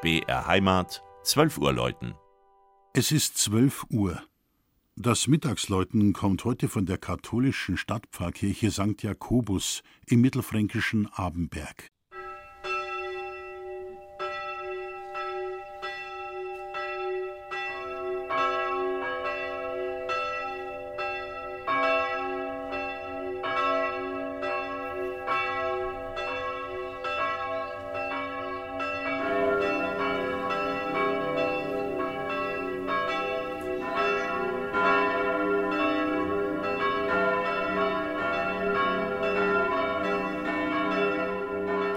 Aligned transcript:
BR 0.00 0.46
Heimat, 0.46 1.02
12 1.24 1.58
Uhr 1.58 1.72
läuten. 1.72 2.14
Es 2.94 3.10
ist 3.10 3.36
12 3.36 3.86
Uhr. 3.90 4.22
Das 4.94 5.26
Mittagsläuten 5.26 6.12
kommt 6.12 6.44
heute 6.44 6.68
von 6.68 6.86
der 6.86 6.98
katholischen 6.98 7.76
Stadtpfarrkirche 7.76 8.70
St. 8.70 9.02
Jakobus 9.02 9.82
im 10.06 10.20
mittelfränkischen 10.20 11.08
Abenberg. 11.12 11.88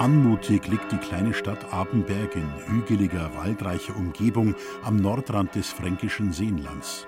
Anmutig 0.00 0.66
liegt 0.66 0.92
die 0.92 0.96
kleine 0.96 1.34
Stadt 1.34 1.74
Abenberg 1.74 2.34
in 2.34 2.48
hügeliger, 2.68 3.30
waldreicher 3.36 3.94
Umgebung 3.94 4.54
am 4.82 4.96
Nordrand 4.96 5.54
des 5.54 5.68
fränkischen 5.68 6.32
Seenlands. 6.32 7.06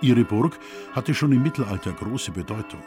Ihre 0.00 0.24
Burg 0.24 0.58
hatte 0.92 1.14
schon 1.14 1.30
im 1.30 1.44
Mittelalter 1.44 1.92
große 1.92 2.32
Bedeutung. 2.32 2.82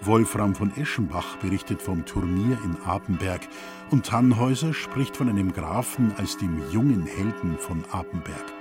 Wolfram 0.00 0.56
von 0.56 0.76
Eschenbach 0.76 1.36
berichtet 1.36 1.80
vom 1.80 2.04
Turnier 2.04 2.58
in 2.64 2.76
Abenberg 2.84 3.42
und 3.92 4.06
Tannhäuser 4.06 4.74
spricht 4.74 5.16
von 5.16 5.28
einem 5.28 5.52
Grafen 5.52 6.12
als 6.16 6.36
dem 6.36 6.60
jungen 6.72 7.06
Helden 7.06 7.58
von 7.58 7.84
Abenberg. 7.92 8.52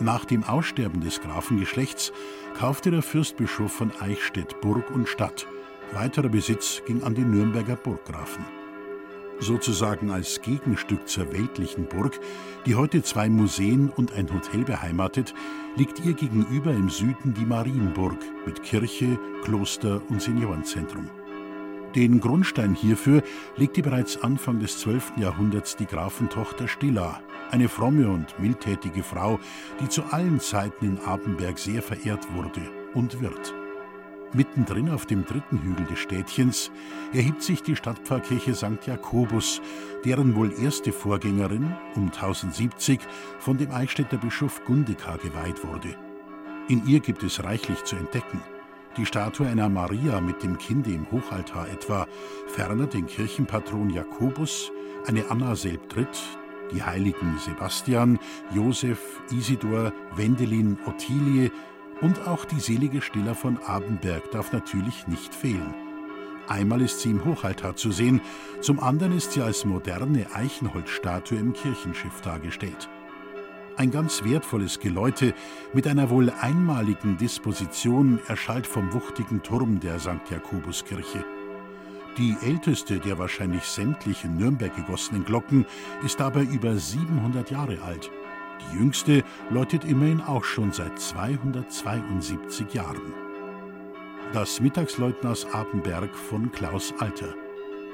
Nach 0.00 0.26
dem 0.26 0.44
Aussterben 0.44 1.00
des 1.00 1.22
Grafengeschlechts 1.22 2.12
kaufte 2.58 2.90
der 2.90 3.00
Fürstbischof 3.00 3.72
von 3.72 3.90
Eichstätt 4.00 4.60
Burg 4.60 4.90
und 4.90 5.08
Stadt. 5.08 5.46
Weiterer 5.94 6.28
Besitz 6.28 6.82
ging 6.84 7.02
an 7.02 7.14
die 7.14 7.24
Nürnberger 7.24 7.76
Burggrafen 7.76 8.44
sozusagen 9.40 10.10
als 10.10 10.40
Gegenstück 10.42 11.08
zur 11.08 11.32
weltlichen 11.32 11.86
Burg, 11.86 12.18
die 12.66 12.74
heute 12.74 13.02
zwei 13.02 13.28
Museen 13.28 13.90
und 13.90 14.12
ein 14.12 14.32
Hotel 14.32 14.64
beheimatet, 14.64 15.34
liegt 15.76 16.04
ihr 16.04 16.14
gegenüber 16.14 16.72
im 16.72 16.88
Süden 16.88 17.34
die 17.34 17.46
Marienburg 17.46 18.18
mit 18.46 18.62
Kirche, 18.62 19.18
Kloster 19.44 20.00
und 20.08 20.20
Seniorenzentrum. 20.20 21.08
Den 21.94 22.20
Grundstein 22.20 22.74
hierfür 22.74 23.22
legte 23.56 23.82
bereits 23.82 24.22
Anfang 24.22 24.60
des 24.60 24.78
12. 24.78 25.12
Jahrhunderts 25.18 25.76
die 25.76 25.86
Grafentochter 25.86 26.66
Stilla, 26.66 27.20
eine 27.50 27.68
fromme 27.68 28.08
und 28.08 28.38
mildtätige 28.38 29.02
Frau, 29.02 29.38
die 29.80 29.88
zu 29.88 30.04
allen 30.04 30.40
Zeiten 30.40 30.86
in 30.86 30.98
Abenberg 31.00 31.58
sehr 31.58 31.82
verehrt 31.82 32.32
wurde 32.34 32.62
und 32.94 33.20
wird. 33.20 33.54
Mittendrin 34.34 34.88
auf 34.88 35.06
dem 35.06 35.24
dritten 35.24 35.60
Hügel 35.62 35.84
des 35.86 35.98
Städtchens 35.98 36.70
erhebt 37.12 37.42
sich 37.42 37.62
die 37.62 37.76
Stadtpfarrkirche 37.76 38.54
St. 38.54 38.86
Jakobus, 38.86 39.60
deren 40.04 40.34
wohl 40.34 40.52
erste 40.58 40.92
Vorgängerin 40.92 41.74
um 41.96 42.06
1070 42.06 43.00
von 43.38 43.58
dem 43.58 43.70
Eichstätter 43.70 44.16
Bischof 44.16 44.64
Gundekar 44.64 45.18
geweiht 45.18 45.64
wurde. 45.64 45.96
In 46.68 46.86
ihr 46.86 47.00
gibt 47.00 47.22
es 47.22 47.44
reichlich 47.44 47.84
zu 47.84 47.96
entdecken. 47.96 48.40
Die 48.96 49.06
Statue 49.06 49.46
einer 49.46 49.68
Maria 49.68 50.20
mit 50.20 50.42
dem 50.42 50.58
Kinde 50.58 50.90
im 50.90 51.10
Hochaltar 51.10 51.68
etwa, 51.68 52.06
ferner 52.46 52.86
den 52.86 53.06
Kirchenpatron 53.06 53.90
Jakobus, 53.90 54.70
eine 55.06 55.30
Anna 55.30 55.56
Selbdritt, 55.56 56.20
die 56.72 56.82
Heiligen 56.82 57.38
Sebastian, 57.38 58.18
Josef, 58.54 59.22
Isidor, 59.30 59.92
Wendelin, 60.16 60.78
Ottilie, 60.86 61.50
und 62.02 62.26
auch 62.26 62.44
die 62.44 62.60
selige 62.60 63.00
Stiller 63.00 63.34
von 63.34 63.58
Abenberg 63.64 64.30
darf 64.32 64.52
natürlich 64.52 65.06
nicht 65.06 65.34
fehlen. 65.34 65.74
Einmal 66.48 66.82
ist 66.82 67.00
sie 67.00 67.10
im 67.10 67.24
Hochaltar 67.24 67.76
zu 67.76 67.92
sehen, 67.92 68.20
zum 68.60 68.80
anderen 68.80 69.16
ist 69.16 69.32
sie 69.32 69.40
als 69.40 69.64
moderne 69.64 70.26
Eichenholzstatue 70.34 71.38
im 71.38 71.52
Kirchenschiff 71.52 72.20
dargestellt. 72.20 72.90
Ein 73.76 73.90
ganz 73.90 74.22
wertvolles 74.22 74.80
Geläute 74.80 75.32
mit 75.72 75.86
einer 75.86 76.10
wohl 76.10 76.30
einmaligen 76.40 77.16
Disposition 77.16 78.18
erschallt 78.28 78.66
vom 78.66 78.92
wuchtigen 78.92 79.42
Turm 79.42 79.80
der 79.80 79.98
St. 79.98 80.30
Jakobuskirche. 80.30 81.24
Die 82.18 82.36
älteste 82.42 82.98
der 82.98 83.18
wahrscheinlich 83.18 83.62
sämtlich 83.62 84.24
in 84.24 84.36
Nürnberg 84.36 84.76
gegossenen 84.76 85.24
Glocken 85.24 85.64
ist 86.04 86.20
dabei 86.20 86.42
über 86.42 86.76
700 86.76 87.50
Jahre 87.50 87.80
alt. 87.80 88.10
Jüngste 88.72 89.22
läutet 89.50 89.84
immerhin 89.84 90.20
auch 90.20 90.44
schon 90.44 90.72
seit 90.72 90.98
272 90.98 92.72
Jahren. 92.74 93.12
Das 94.32 94.60
Mittagsläuten 94.60 95.28
aus 95.28 95.46
Apenberg 95.52 96.14
von 96.14 96.50
Klaus 96.52 96.94
Alter. 96.98 97.34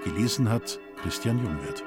Gelesen 0.05 0.49
hat 0.49 0.79
Christian 1.03 1.39
Jungwirth. 1.39 1.85